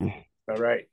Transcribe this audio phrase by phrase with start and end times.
[0.00, 0.84] All right.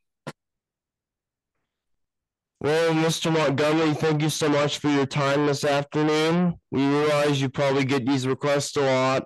[2.60, 3.34] Well, Mr.
[3.34, 6.60] Montgomery, thank you so much for your time this afternoon.
[6.70, 9.24] We realize you probably get these requests a lot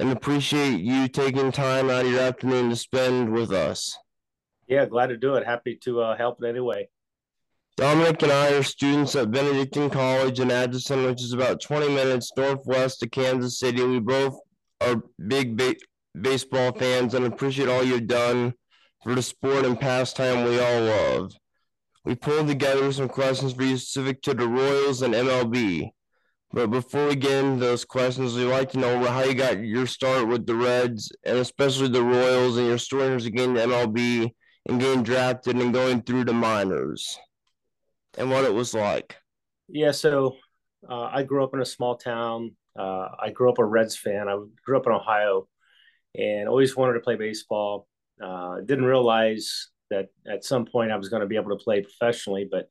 [0.00, 3.96] and appreciate you taking time out of your afternoon to spend with us.
[4.68, 5.44] Yeah, glad to do it.
[5.44, 6.88] Happy to uh, help in any way.
[7.76, 12.32] Dominic and I are students at Benedictine College in Atchison, which is about 20 minutes
[12.36, 13.84] northwest of Kansas City.
[13.84, 14.38] We both
[14.80, 15.76] are big ba-
[16.18, 18.54] baseball fans and appreciate all you've done
[19.02, 21.32] for the sport and pastime we all love.
[22.04, 25.90] We pulled together some questions for you specific to the Royals and MLB.
[26.52, 29.86] But before we get into those questions, we'd like to know how you got your
[29.86, 34.30] start with the Reds and especially the Royals and your stories of getting to MLB
[34.66, 37.18] and getting drafted and going through the minors
[38.16, 39.16] and what it was like.
[39.68, 40.36] Yeah, so
[40.88, 42.56] uh, I grew up in a small town.
[42.78, 44.28] Uh, I grew up a Reds fan.
[44.28, 45.48] I grew up in Ohio
[46.14, 47.86] and always wanted to play baseball.
[48.22, 51.82] Uh, didn't realize that at some point I was going to be able to play
[51.82, 52.68] professionally, but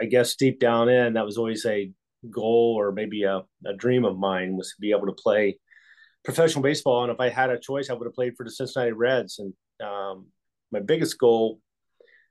[0.00, 1.90] I guess deep down in that was always a
[2.30, 5.58] goal or maybe a, a dream of mine was to be able to play
[6.24, 7.04] professional baseball.
[7.04, 9.38] And if I had a choice, I would have played for the Cincinnati Reds.
[9.38, 9.54] And
[9.86, 10.26] um,
[10.72, 11.60] my biggest goal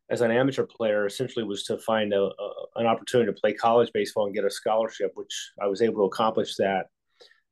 [0.09, 3.89] as an amateur player essentially was to find a, a, an opportunity to play college
[3.93, 6.87] baseball and get a scholarship, which I was able to accomplish that.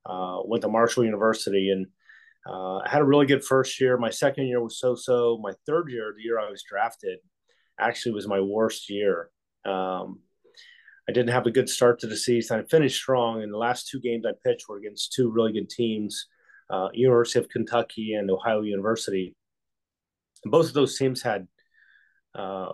[0.06, 1.88] Uh, went to Marshall University and
[2.48, 3.98] uh, I had a really good first year.
[3.98, 5.40] My second year was so so.
[5.42, 7.20] My third year, the year I was drafted,
[7.80, 9.30] actually was my worst year.
[9.66, 10.20] Um,
[11.10, 12.60] I didn't have a good start to the season.
[12.60, 15.70] I finished strong, and the last two games I pitched were against two really good
[15.70, 16.28] teams,
[16.70, 19.36] uh, University of Kentucky and Ohio University.
[20.44, 21.48] And both of those teams had
[22.36, 22.70] uh,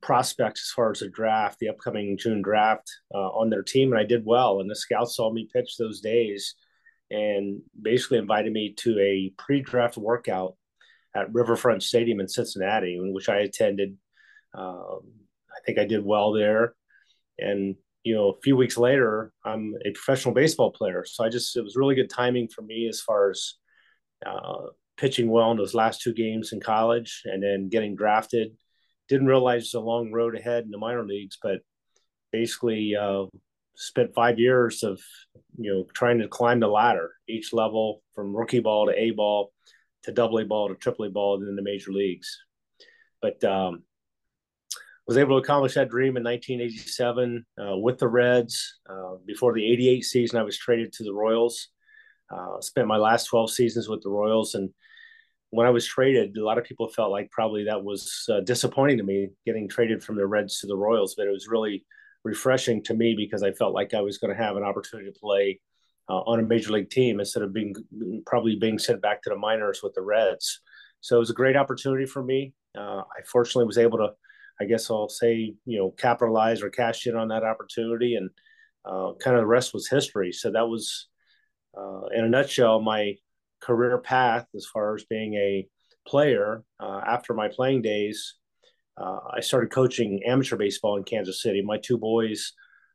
[0.00, 4.00] prospects as far as the draft, the upcoming June draft, uh, on their team, and
[4.00, 4.60] I did well.
[4.60, 6.54] And the scouts saw me pitch those days
[7.12, 10.56] and basically invited me to a pre-draft workout
[11.14, 13.98] at Riverfront Stadium in Cincinnati, in which I attended.
[14.54, 15.00] Um,
[15.50, 16.74] I think I did well there,
[17.38, 21.04] and you know, a few weeks later, I'm a professional baseball player.
[21.06, 23.54] So I just it was really good timing for me as far as
[24.26, 28.56] uh, pitching well in those last two games in college, and then getting drafted.
[29.08, 31.58] Didn't realize the long road ahead in the minor leagues, but
[32.32, 33.26] basically uh,
[33.74, 35.00] spent five years of
[35.58, 39.52] you know trying to climb the ladder each level from rookie ball to a ball
[40.04, 42.38] to double a ball to triple a ball and then the major leagues.
[43.20, 43.84] But um,
[45.06, 49.72] was able to accomplish that dream in 1987 uh, with the reds uh, before the
[49.72, 51.68] 88 season i was traded to the royals.
[52.30, 54.54] Uh, spent my last 12 seasons with the royals.
[54.54, 54.70] And
[55.50, 58.96] when i was traded a lot of people felt like probably that was uh, disappointing
[58.98, 61.14] to me getting traded from the reds to the royals.
[61.14, 61.84] But it was really
[62.24, 65.18] refreshing to me because I felt like I was going to have an opportunity to
[65.18, 65.60] play
[66.08, 67.74] uh, on a major league team instead of being
[68.26, 70.60] probably being sent back to the minors with the Reds.
[71.00, 72.54] So it was a great opportunity for me.
[72.76, 74.10] Uh, I fortunately was able to,
[74.60, 78.30] I guess I'll say, you know, capitalize or cash in on that opportunity, and
[78.84, 80.32] uh, kind of the rest was history.
[80.32, 81.08] So that was,
[81.76, 83.16] uh, in a nutshell, my
[83.60, 85.66] career path as far as being a
[86.06, 86.64] player.
[86.80, 88.34] Uh, after my playing days,
[88.96, 91.62] uh, I started coaching amateur baseball in Kansas City.
[91.62, 92.52] My two boys,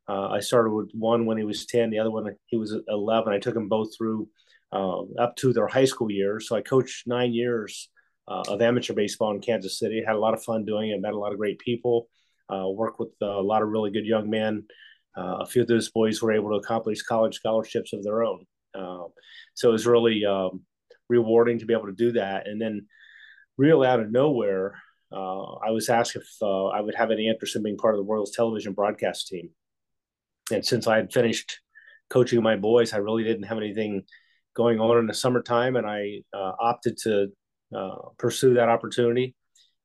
[0.08, 3.34] uh, I started with one when he was 10, the other one, he was 11.
[3.34, 4.28] I took them both through
[4.72, 6.47] uh, up to their high school years.
[6.47, 7.90] So I coached nine years
[8.28, 10.03] uh, of amateur baseball in Kansas City.
[10.06, 12.08] Had a lot of fun doing it, met a lot of great people,
[12.53, 14.64] uh, worked with a lot of really good young men.
[15.18, 18.46] Uh, a few of those boys were able to accomplish college scholarships of their own.
[19.56, 20.62] so it was really um,
[21.09, 22.47] rewarding to be able to do that.
[22.47, 22.85] And then,
[23.58, 24.75] real out of nowhere,
[25.12, 28.00] uh, I was asked if uh, I would have any interest in being part of
[28.00, 29.50] the Royals television broadcast team.
[30.51, 31.59] And since I had finished
[32.09, 34.03] coaching my boys, I really didn't have anything
[34.53, 37.28] going on in the summertime, and I uh, opted to
[37.75, 39.35] uh, pursue that opportunity.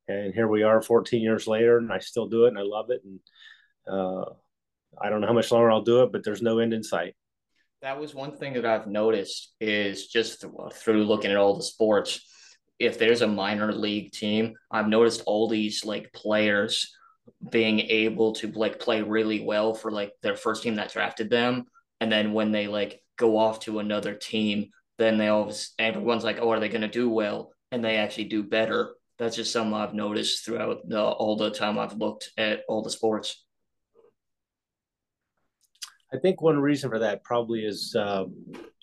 [0.07, 2.89] And here we are, 14 years later, and I still do it, and I love
[2.89, 3.01] it.
[3.05, 3.19] And
[3.87, 4.25] uh,
[5.01, 7.15] I don't know how much longer I'll do it, but there's no end in sight.
[7.81, 12.21] That was one thing that I've noticed is just through looking at all the sports
[12.83, 16.95] if there's a minor league team, I've noticed all these like players
[17.49, 21.65] being able to like play really well for like their first team that drafted them,
[21.99, 26.39] and then when they like go off to another team, then they always everyone's like,
[26.41, 27.51] oh, are they going to do well?
[27.71, 28.95] And they actually do better.
[29.17, 32.89] That's just something I've noticed throughout the, all the time I've looked at all the
[32.89, 33.45] sports.
[36.13, 38.25] I think one reason for that probably is uh,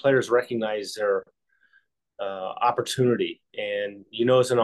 [0.00, 1.24] players recognize their
[2.20, 3.40] uh, opportunity.
[3.56, 4.58] And you know, as an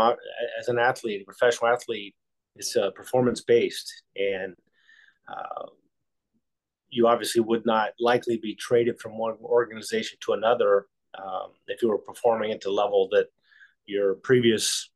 [0.58, 2.14] as an athlete, a professional athlete,
[2.54, 4.54] it's uh, performance based, and
[5.28, 5.66] uh,
[6.88, 10.86] you obviously would not likely be traded from one organization to another
[11.18, 13.26] um, if you were performing at the level that
[13.86, 14.90] your previous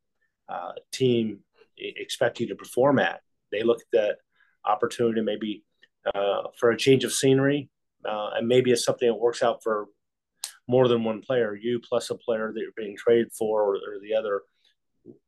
[0.48, 1.40] uh, team
[1.76, 3.20] expect you to perform at.
[3.50, 4.16] They look at that
[4.64, 5.64] opportunity maybe
[6.14, 7.70] uh, for a change of scenery,
[8.04, 9.86] uh, and maybe it's something that works out for
[10.70, 14.00] more than one player, you plus a player that you're being traded for, or, or
[14.00, 14.42] the other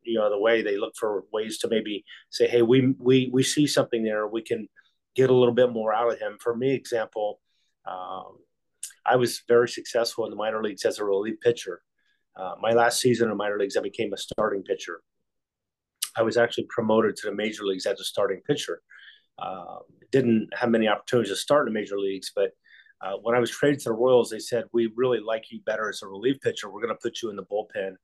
[0.02, 3.42] you know the way they look for ways to maybe say hey we we we
[3.42, 4.26] see something there.
[4.26, 4.68] We can
[5.14, 6.36] get a little bit more out of him.
[6.40, 7.40] For me example
[7.84, 8.38] um,
[9.04, 11.82] i was very successful in the minor leagues as a relief pitcher.
[12.36, 15.00] Uh, my last season in minor leagues i became a starting pitcher.
[16.16, 18.82] I was actually promoted to the major leagues as a starting pitcher.
[19.38, 19.78] Uh,
[20.12, 22.50] didn't have many opportunities to start in the major leagues but
[23.02, 25.88] uh, when I was traded to the Royals, they said we really like you better
[25.88, 26.70] as a relief pitcher.
[26.70, 27.96] We're going to put you in the bullpen,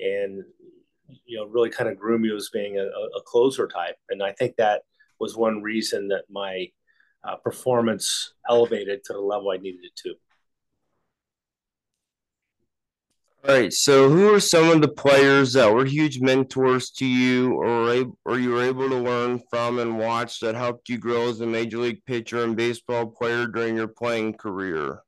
[0.00, 0.44] and
[1.24, 3.96] you know really kind of groom you as being a, a closer type.
[4.08, 4.82] And I think that
[5.20, 6.66] was one reason that my
[7.22, 10.14] uh, performance elevated to the level I needed it to.
[13.50, 13.72] All right.
[13.72, 18.38] So, who are some of the players that were huge mentors to you, or or
[18.38, 21.78] you were able to learn from and watch that helped you grow as a major
[21.78, 25.02] league pitcher and baseball player during your playing career?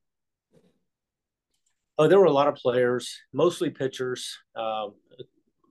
[1.97, 4.37] Oh, there were a lot of players, mostly pitchers.
[4.57, 4.95] Um,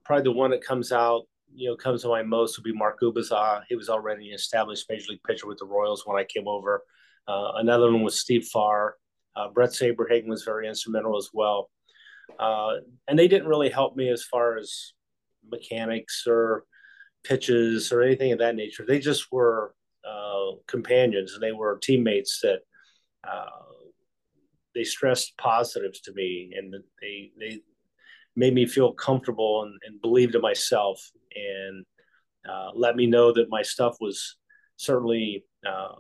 [0.06, 1.24] probably the one that comes out,
[1.54, 3.64] you know, comes to mind most would be Mark Gubicza.
[3.68, 6.84] He was already an established major league pitcher with the Royals when I came over.
[7.28, 8.96] Uh, another one was Steve Farr.
[9.36, 11.70] Uh, Bret Saberhagen was very instrumental as well.
[12.40, 12.76] Uh,
[13.08, 14.94] and they didn't really help me as far as
[15.50, 16.66] mechanics or
[17.24, 18.86] pitches or anything of that nature.
[18.88, 19.74] They just were
[20.08, 22.60] uh, companions and they were teammates that
[23.28, 23.46] uh,
[24.74, 27.60] they stressed positives to me and they they
[28.36, 31.00] made me feel comfortable and, and believed in myself
[31.36, 31.86] and
[32.50, 34.38] uh, let me know that my stuff was
[34.78, 35.96] certainly uh,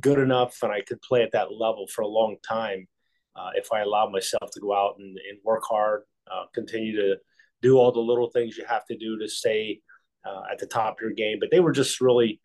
[0.00, 2.88] good enough and I could play at that level for a long time
[3.36, 7.16] uh, if I allow myself to go out and, and work hard, uh, continue to
[7.62, 9.80] do all the little things you have to do to stay
[10.24, 11.38] uh, at the top of your game.
[11.40, 12.40] But they were just really,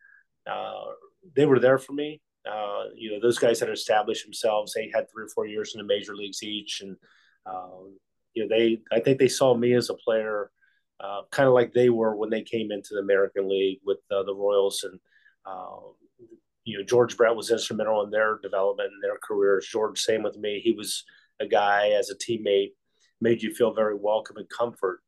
[0.49, 0.85] uh,
[1.35, 2.21] they were there for me.
[2.49, 4.73] Uh, you know, those guys had established themselves.
[4.73, 6.95] They had three or four years in the major leagues each, and
[7.45, 7.97] um,
[8.33, 10.49] you know, they I think they saw me as a player.
[11.01, 14.33] Uh, kind of like they were when they came into the American League with the
[14.33, 14.99] Royals, and
[15.45, 15.93] um,
[16.65, 19.67] you know, George Brett was instrumental in their development and their careers.
[19.67, 20.61] George, same with me.
[20.63, 21.03] He was
[21.39, 22.73] a guy as a teammate,
[23.21, 25.01] made you feel very welcome and comfort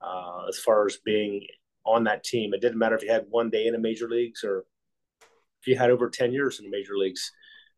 [0.00, 1.46] uh, as far as being
[1.84, 2.52] on that team.
[2.52, 4.64] It didn't matter if you had one day in the major leagues or
[5.60, 7.32] if you had over 10 years in the major leagues.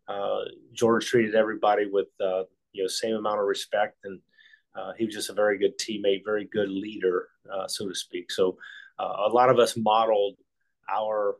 [0.08, 0.40] Uh,
[0.72, 3.98] George treated everybody with, uh, you know, same amount of respect.
[4.04, 4.20] And
[4.74, 8.32] uh, he was just a very good teammate, very good leader, uh, so to speak.
[8.32, 8.56] So
[8.98, 10.36] uh, a lot of us modeled
[10.90, 11.36] our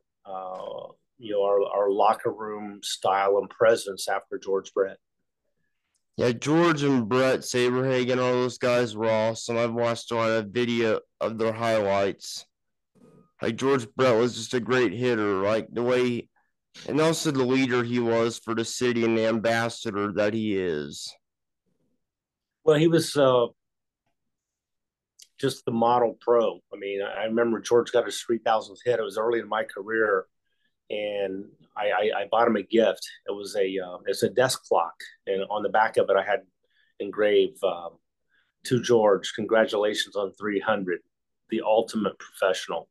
[1.19, 4.99] you know our, our locker room style and presence after George Brett.
[6.17, 9.57] Yeah, George and Bret Saberhagen, all those guys were awesome.
[9.57, 12.45] I've watched a lot of video of their highlights.
[13.41, 16.29] Like George Brett was just a great hitter, like the way,
[16.89, 21.15] and also the leader he was for the city and the ambassador that he is.
[22.65, 23.47] Well, he was uh,
[25.39, 26.59] just the model pro.
[26.73, 28.99] I mean, I remember George got his 3,000th hit.
[28.99, 30.27] It was early in my career
[30.91, 31.45] and
[31.77, 33.09] I, I, I, bought him a gift.
[33.27, 34.95] It was a uh, it's a desk clock,
[35.27, 36.41] and on the back of it, I had
[36.99, 37.99] engraved um,
[38.65, 41.01] to George, "Congratulations on 300,
[41.51, 42.89] the ultimate professional."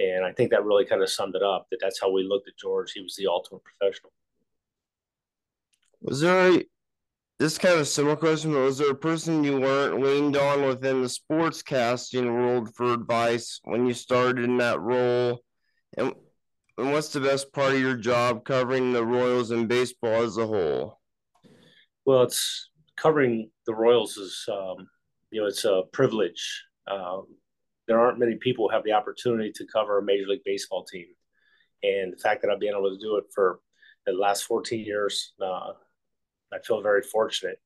[0.00, 1.66] And I think that really kind of summed it up.
[1.70, 2.92] That that's how we looked at George.
[2.92, 4.12] He was the ultimate professional.
[6.02, 6.64] Was there a
[7.38, 11.02] this kind of similar question, but was there a person you weren't leaned on within
[11.02, 15.40] the sports casting world for advice when you started in that role?
[15.96, 16.12] And
[16.78, 20.46] and what's the best part of your job covering the Royals and baseball as a
[20.46, 21.00] whole?
[22.04, 24.88] Well, it's covering the Royals is, um,
[25.30, 26.64] you know, it's a privilege.
[26.86, 27.26] Um,
[27.86, 31.06] there aren't many people who have the opportunity to cover a Major League Baseball team.
[31.82, 33.60] And the fact that I've been able to do it for
[34.06, 35.72] the last 14 years, uh,
[36.52, 37.58] I feel very fortunate.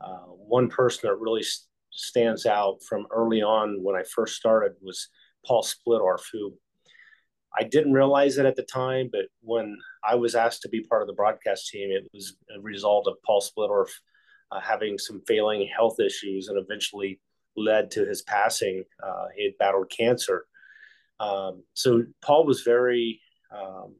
[0.00, 1.44] Uh, one person that really
[1.90, 5.08] stands out from early on when I first started was
[5.44, 6.54] Paul Splittorff, who
[7.58, 11.02] I didn't realize it at the time, but when I was asked to be part
[11.02, 13.90] of the broadcast team, it was a result of Paul Splittorff
[14.52, 17.20] uh, having some failing health issues and eventually
[17.56, 18.84] led to his passing.
[19.02, 20.46] Uh, he had battled cancer.
[21.18, 23.20] Um, so Paul was very,
[23.54, 23.96] um,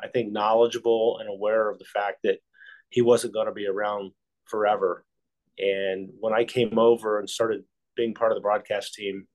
[0.00, 2.38] I think, knowledgeable and aware of the fact that
[2.90, 4.12] he wasn't going to be around
[4.44, 5.04] forever.
[5.58, 7.64] And when I came over and started
[7.96, 9.26] being part of the broadcast team,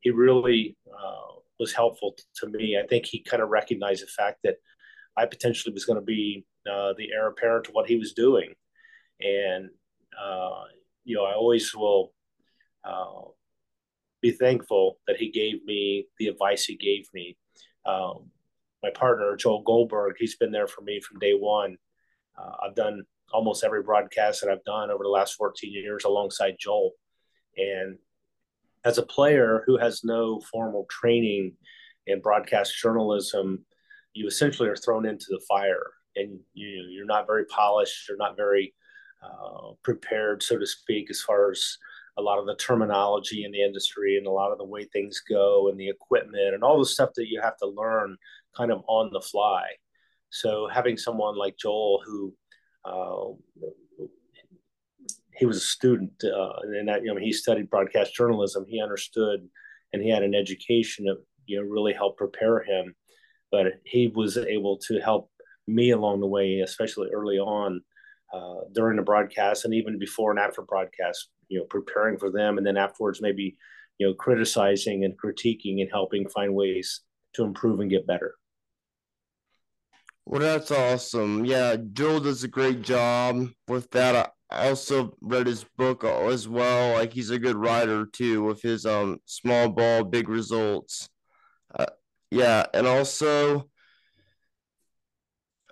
[0.00, 2.78] he really uh, was helpful to me.
[2.82, 4.56] I think he kind of recognized the fact that
[5.16, 8.54] I potentially was going to be uh, the heir apparent to what he was doing,
[9.20, 9.70] and
[10.20, 10.64] uh,
[11.04, 12.12] you know I always will
[12.84, 13.28] uh,
[14.20, 17.36] be thankful that he gave me the advice he gave me.
[17.86, 18.30] Um,
[18.82, 21.76] my partner Joel Goldberg, he's been there for me from day one.
[22.36, 26.56] Uh, I've done almost every broadcast that I've done over the last 14 years alongside
[26.58, 26.92] Joel,
[27.56, 27.98] and
[28.84, 31.54] as a player who has no formal training
[32.06, 33.64] in broadcast journalism,
[34.12, 38.36] you essentially are thrown into the fire, and you you're not very polished, you're not
[38.36, 38.74] very
[39.22, 41.78] uh, prepared, so to speak, as far as
[42.16, 45.20] a lot of the terminology in the industry and a lot of the way things
[45.28, 48.16] go and the equipment and all the stuff that you have to learn
[48.56, 49.64] kind of on the fly.
[50.30, 52.34] So having someone like Joel who
[52.84, 53.66] uh,
[55.36, 59.40] he was a student uh, and that you know he studied broadcast journalism, he understood
[59.92, 62.94] and he had an education that you know really helped prepare him.
[63.50, 65.30] But he was able to help
[65.66, 67.82] me along the way, especially early on
[68.32, 72.58] uh, during the broadcast and even before and after broadcast, you know, preparing for them,
[72.58, 73.56] and then afterwards maybe
[73.98, 77.02] you know criticizing and critiquing and helping find ways
[77.34, 78.34] to improve and get better.
[80.26, 81.44] Well, that's awesome.
[81.44, 84.32] Yeah, Joel does a great job with that.
[84.50, 86.94] I also read his book as well.
[86.94, 91.08] Like he's a good writer too, with his um small ball, big results.
[91.74, 91.86] Uh,
[92.30, 93.68] yeah, and also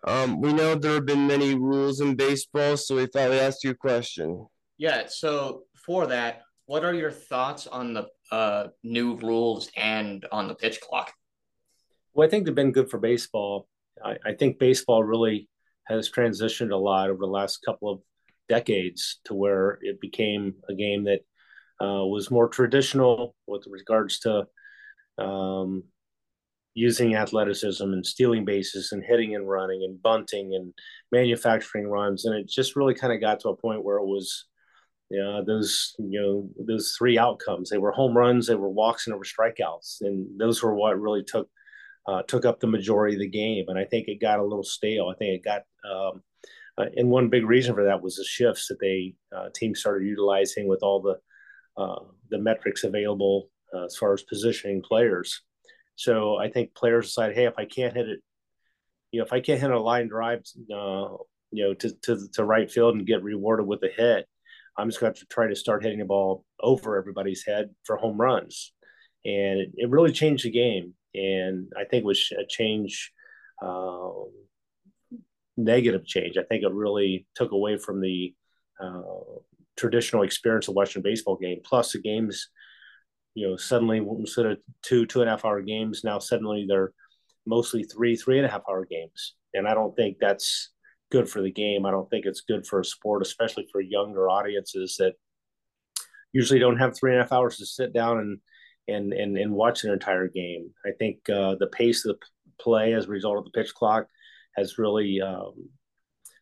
[0.04, 3.62] um, we know there have been many rules in baseball, so we thought we'd ask
[3.62, 4.47] you a question.
[4.76, 10.49] Yeah, so for that, what are your thoughts on the uh, new rules and on
[10.49, 11.12] the pitch clock?
[12.14, 13.68] Well, I think they've been good for baseball.
[14.04, 15.49] I, I think baseball really
[15.85, 18.00] has transitioned a lot over the last couple of
[18.49, 21.21] decades to where it became a game that
[21.80, 24.47] uh, was more traditional with regards to
[25.18, 25.85] um,
[26.75, 30.73] using athleticism and stealing bases and hitting and running and bunting and
[31.11, 32.25] manufacturing runs.
[32.25, 34.47] And it just really kind of got to a point where it was,
[35.47, 37.68] those, you know, those three outcomes.
[37.68, 40.00] They were home runs, they were walks, and they were strikeouts.
[40.00, 41.50] And those were what really took
[42.06, 43.66] uh, took up the majority of the game.
[43.68, 45.09] And I think it got a little stale.
[45.09, 46.23] I think it got um,
[46.78, 50.06] uh, and one big reason for that was the shifts that they uh, teams started
[50.06, 51.18] utilizing with all the
[51.80, 55.42] uh, the metrics available uh, as far as positioning players.
[55.97, 58.21] So I think players decide, hey, if I can't hit it,
[59.11, 60.40] you know, if I can't hit a line drive,
[60.75, 61.16] uh,
[61.50, 64.26] you know, to, to to right field and get rewarded with a hit,
[64.76, 68.18] I'm just going to, try to start hitting the ball over everybody's head for home
[68.18, 68.73] runs,
[69.26, 70.94] and it really changed the game.
[71.14, 73.12] And I think it was a change,
[73.61, 74.11] uh,
[75.57, 76.37] negative change.
[76.38, 78.35] I think it really took away from the
[78.83, 79.02] uh,
[79.76, 81.61] traditional experience of watching baseball game.
[81.64, 82.49] Plus, the games
[83.35, 86.92] you know, suddenly instead of two, two and a half hour games, now suddenly they're
[87.47, 89.35] mostly three, three and a half hour games.
[89.54, 90.71] And I don't think that's
[91.11, 91.87] good for the game.
[91.87, 95.14] I don't think it's good for a sport, especially for younger audiences that
[96.33, 98.38] usually don't have three and a half hours to sit down and
[98.92, 100.70] and and, and watch an entire game.
[100.87, 102.26] I think uh, the pace of the
[102.61, 104.06] play as a result of the pitch clock
[104.56, 105.68] has really um,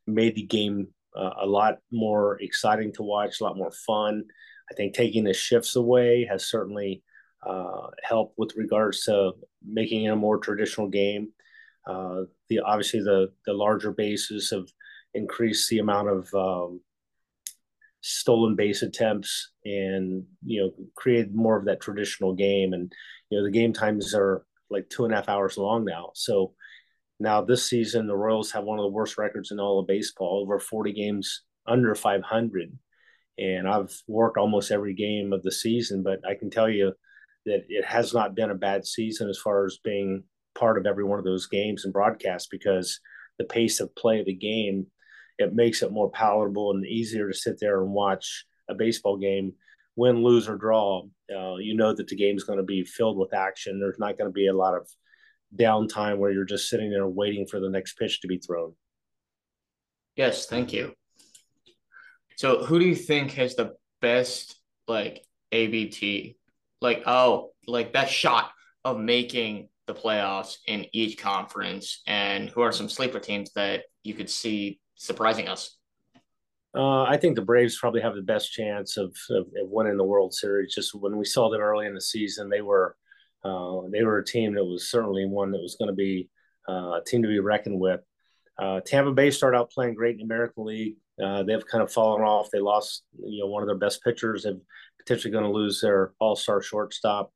[0.06, 4.24] made the game uh, a lot more exciting to watch, a lot more fun.
[4.70, 7.02] I think taking the shifts away has certainly
[7.46, 9.32] uh, helped with regards to
[9.64, 11.30] making it a more traditional game.
[11.86, 14.66] Uh, the obviously the the larger bases have
[15.14, 16.80] increased the amount of um,
[18.02, 22.72] stolen base attempts and you know created more of that traditional game.
[22.72, 22.92] And
[23.30, 26.10] you know the game times are like two and a half hours long now.
[26.14, 26.54] So
[27.18, 30.40] now this season the royals have one of the worst records in all of baseball
[30.42, 32.72] over 40 games under 500
[33.40, 36.92] and I've worked almost every game of the season, but I can tell you
[37.46, 41.04] that it has not been a bad season as far as being part of every
[41.04, 43.00] one of those games and broadcast because
[43.38, 44.86] the pace of play of the game
[45.40, 49.54] it makes it more palatable and easier to sit there and watch a baseball game.
[49.96, 51.02] Win lose or draw
[51.34, 53.78] uh, you know that the game is going to be filled with action.
[53.78, 54.88] There's not going to be a lot of
[55.56, 58.74] downtime where you're just sitting there waiting for the next pitch to be thrown.
[60.16, 60.94] Yes thank you.
[62.36, 64.56] So who do you think has the best
[64.88, 66.36] like ABT?
[66.80, 68.50] Like oh, like best shot
[68.84, 74.14] of making the playoffs in each conference, and who are some sleeper teams that you
[74.14, 75.76] could see surprising us?
[76.76, 80.04] Uh, I think the Braves probably have the best chance of, of, of, winning the
[80.04, 80.72] World Series.
[80.72, 82.96] Just when we saw them early in the season, they were
[83.42, 86.28] uh, they were a team that was certainly one that was going to be
[86.68, 88.00] uh, a team to be reckoned with.
[88.58, 90.96] Uh, Tampa Bay started out playing great in the American League.
[91.20, 92.50] Uh, they've kind of fallen off.
[92.50, 94.42] They lost, you know, one of their best pitchers.
[94.42, 94.58] They're
[94.98, 97.32] potentially going to lose their all-star shortstop.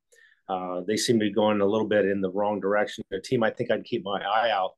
[0.47, 3.03] Uh, they seem to be going a little bit in the wrong direction.
[3.09, 4.73] The team I think I'd keep my eye out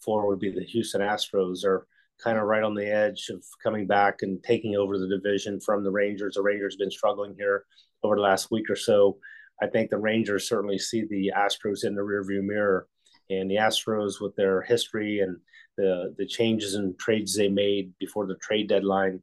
[0.00, 1.62] for would be the Houston Astros.
[1.62, 1.86] They're
[2.22, 5.82] kind of right on the edge of coming back and taking over the division from
[5.82, 6.34] the Rangers.
[6.34, 7.64] The Rangers have been struggling here
[8.02, 9.18] over the last week or so.
[9.62, 12.88] I think the Rangers certainly see the Astros in the rearview mirror,
[13.30, 15.36] and the Astros with their history and
[15.76, 19.20] the the changes and trades they made before the trade deadline,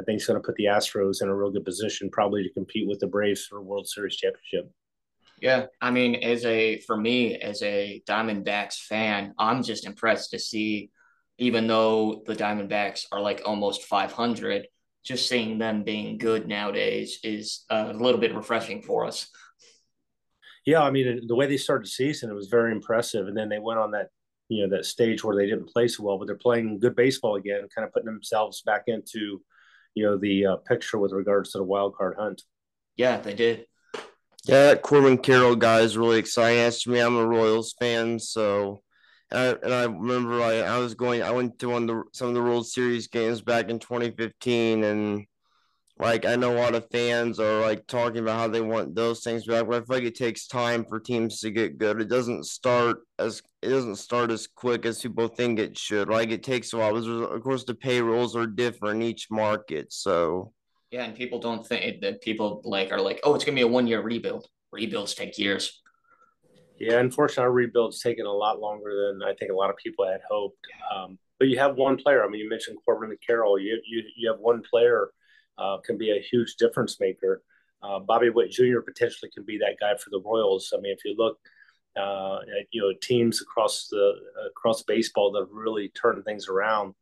[0.00, 2.52] I think it's going to put the Astros in a real good position, probably to
[2.52, 4.70] compete with the Braves for a World Series championship.
[5.40, 10.38] Yeah, I mean, as a for me as a Diamondbacks fan, I'm just impressed to
[10.38, 10.90] see,
[11.38, 14.66] even though the Diamondbacks are like almost 500,
[15.04, 19.28] just seeing them being good nowadays is a little bit refreshing for us.
[20.66, 23.48] Yeah, I mean, the way they started the season, it was very impressive, and then
[23.48, 24.08] they went on that
[24.48, 27.36] you know that stage where they didn't play so well, but they're playing good baseball
[27.36, 29.40] again, kind of putting themselves back into
[29.94, 32.42] you know the uh, picture with regards to the wild card hunt.
[32.96, 33.66] Yeah, they did.
[34.44, 36.60] Yeah, that Corbin Carroll guy is really exciting.
[36.60, 38.82] As to me, I'm a Royals fan, so
[39.30, 41.22] and I, and I remember I, I was going.
[41.22, 44.84] I went to one of the some of the World Series games back in 2015,
[44.84, 45.26] and
[45.98, 49.22] like I know a lot of fans are like talking about how they want those
[49.22, 52.00] things back, but I feel like it takes time for teams to get good.
[52.00, 56.08] It doesn't start as it doesn't start as quick as people think it should.
[56.08, 56.94] Like it takes a while.
[56.94, 60.52] Because of course, the payrolls are different in each market, so
[60.90, 63.68] yeah, and people don't think that people like are like, oh, it's gonna be a
[63.68, 64.48] one year rebuild.
[64.72, 65.82] Rebuilds take years.
[66.78, 70.06] Yeah, unfortunately, our rebuild's taken a lot longer than I think a lot of people
[70.06, 70.64] had hoped.
[70.94, 72.24] Um, but you have one player.
[72.24, 73.58] I mean, you mentioned Corbin Carroll.
[73.58, 75.10] You you you have one player
[75.56, 77.42] uh, can be a huge difference maker.
[77.82, 78.80] Uh, Bobby Witt Jr.
[78.80, 80.72] potentially can be that guy for the Royals.
[80.76, 81.38] I mean, if you look
[81.96, 84.14] uh, at you know teams across the
[84.48, 86.94] across baseball that really turned things around,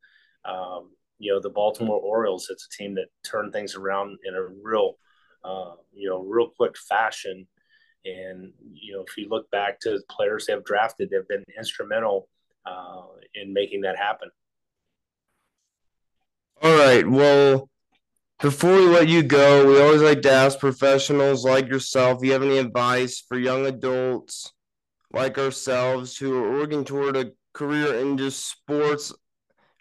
[0.44, 2.48] um, you know the Baltimore Orioles.
[2.50, 4.94] It's a team that turned things around in a real
[5.44, 7.46] uh, you know real quick fashion.
[8.06, 12.28] And you know, if you look back to players they have drafted, they've been instrumental
[12.64, 13.02] uh,
[13.34, 14.30] in making that happen.
[16.62, 17.06] All right.
[17.06, 17.68] Well,
[18.40, 22.32] before we let you go, we always like to ask professionals like yourself, do you
[22.32, 24.52] have any advice for young adults
[25.12, 29.12] like ourselves who are working toward a career in just sports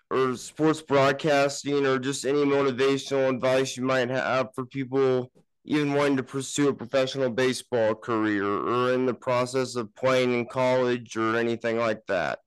[0.10, 5.32] or sports broadcasting or just any motivational advice you might have for people
[5.66, 10.46] even wanting to pursue a professional baseball career or in the process of playing in
[10.46, 12.40] college or anything like that?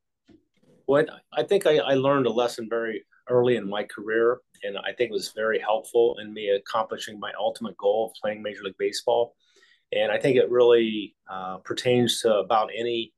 [0.86, 4.92] Well, I think I, I learned a lesson very early in my career and I
[4.92, 8.78] think it was very helpful in me accomplishing my ultimate goal of playing Major League
[8.78, 9.34] Baseball.
[9.92, 13.12] And I think it really uh, pertains to about any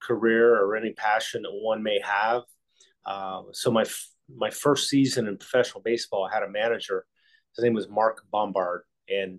[0.00, 2.42] career or any passion that one may have.
[3.04, 3.84] Uh, so my
[4.36, 7.04] my first season in professional baseball, I had a manager.
[7.56, 9.38] His name was Mark Bombard, and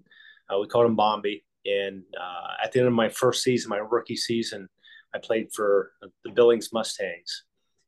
[0.49, 1.43] uh, we called him Bombi.
[1.65, 4.67] And uh, at the end of my first season, my rookie season,
[5.13, 5.91] I played for
[6.23, 7.43] the Billings Mustangs,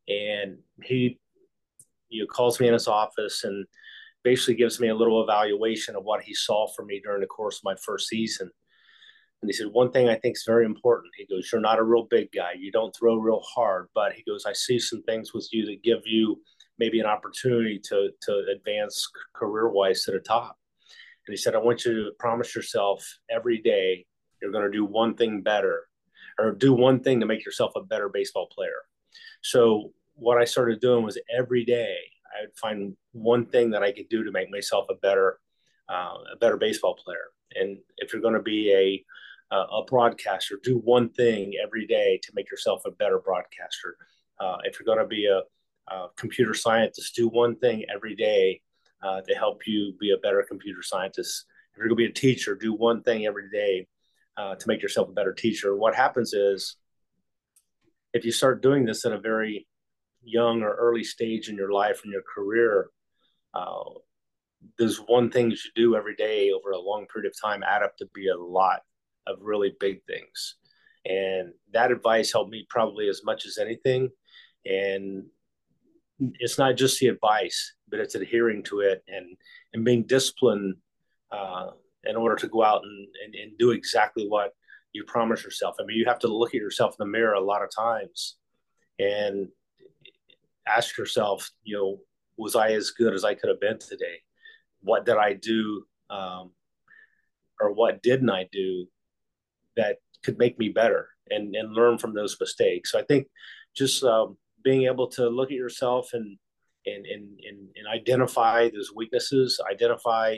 [0.07, 1.19] and he
[2.09, 3.65] you know, calls me in his office and
[4.23, 7.57] basically gives me a little evaluation of what he saw for me during the course
[7.57, 8.49] of my first season.
[9.41, 11.13] And he said, One thing I think is very important.
[11.17, 12.53] He goes, You're not a real big guy.
[12.57, 13.89] You don't throw real hard.
[13.93, 16.39] But he goes, I see some things with you that give you
[16.79, 20.57] maybe an opportunity to, to advance career wise to the top.
[21.27, 24.05] And he said, I want you to promise yourself every day
[24.41, 25.87] you're going to do one thing better
[26.37, 28.81] or do one thing to make yourself a better baseball player.
[29.41, 31.95] So what I started doing was every day
[32.35, 35.39] I would find one thing that I could do to make myself a better
[35.89, 37.27] uh, a better baseball player.
[37.55, 39.05] And if you're going to be a
[39.55, 43.97] a broadcaster, do one thing every day to make yourself a better broadcaster.
[44.39, 45.41] Uh, if you're going to be a,
[45.87, 48.61] a, computer scientists do one thing every day
[49.01, 51.45] uh, to help you be a better computer scientist.
[51.71, 53.87] If you're going to be a teacher, do one thing every day
[54.37, 55.75] uh, to make yourself a better teacher.
[55.75, 56.77] What happens is,
[58.13, 59.67] if you start doing this at a very
[60.23, 62.89] young or early stage in your life and your career,
[63.53, 63.83] uh,
[65.07, 68.07] one thing you do every day over a long period of time add up to
[68.13, 68.81] be a lot
[69.27, 70.55] of really big things.
[71.05, 74.09] And that advice helped me probably as much as anything.
[74.65, 75.25] And
[76.39, 79.35] it's not just the advice, but it's adhering to it and,
[79.73, 80.75] and being disciplined
[81.31, 81.67] uh,
[82.03, 84.51] in order to go out and, and, and do exactly what
[84.93, 85.75] you promise yourself.
[85.79, 88.37] I mean, you have to look at yourself in the mirror a lot of times
[88.99, 89.47] and
[90.67, 91.99] ask yourself, you know,
[92.37, 94.21] was I as good as I could have been today?
[94.81, 96.51] What did I do, um,
[97.59, 98.87] or what didn't I do
[99.77, 102.91] that could make me better, and and learn from those mistakes.
[102.91, 103.27] So I think
[103.75, 106.37] just um, being able to look at yourself and
[106.85, 110.37] and and and, and identify those weaknesses, identify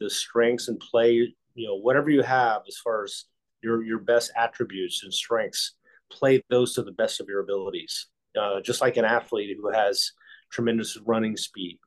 [0.00, 1.12] the strengths, and play.
[1.54, 3.24] You know, whatever you have as far as
[3.62, 5.74] your your best attributes and strengths,
[6.10, 8.06] play those to the best of your abilities
[8.38, 10.12] uh, just like an athlete who has
[10.50, 11.78] tremendous running speed.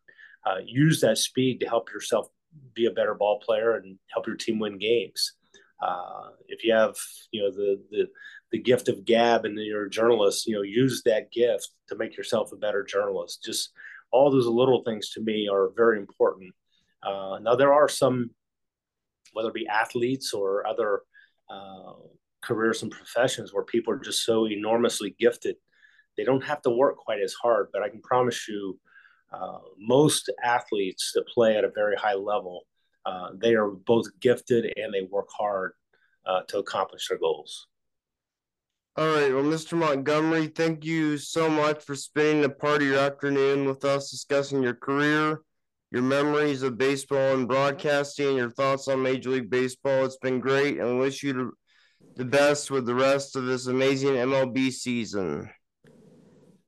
[0.45, 2.27] Uh, use that speed to help yourself
[2.73, 5.33] be a better ball player and help your team win games.
[5.81, 6.95] Uh, if you have,
[7.31, 8.07] you know, the the
[8.51, 12.17] the gift of gab and you're a journalist, you know, use that gift to make
[12.17, 13.43] yourself a better journalist.
[13.43, 13.71] Just
[14.11, 16.53] all those little things to me are very important.
[17.01, 18.29] Uh, now there are some,
[19.33, 21.01] whether it be athletes or other
[21.49, 21.93] uh,
[22.41, 25.55] careers and professions, where people are just so enormously gifted,
[26.17, 27.69] they don't have to work quite as hard.
[27.71, 28.77] But I can promise you,
[29.31, 32.63] uh, most athletes that play at a very high level,
[33.05, 35.71] uh, they are both gifted and they work hard
[36.25, 37.67] uh, to accomplish their goals.
[38.97, 39.77] All right, well, Mr.
[39.77, 44.61] Montgomery, thank you so much for spending a part of your afternoon with us discussing
[44.61, 45.39] your career,
[45.91, 50.03] your memories of baseball and broadcasting, and your thoughts on Major League Baseball.
[50.03, 51.53] It's been great, and we wish you
[52.17, 55.49] the best with the rest of this amazing MLB season.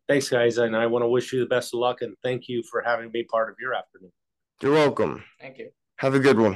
[0.08, 2.64] Thanks, guys, and I want to wish you the best of luck and thank you
[2.72, 4.12] for having me part of your afternoon.
[4.62, 5.26] You're welcome.
[5.42, 5.72] Thank you.
[5.98, 6.52] Have a good one.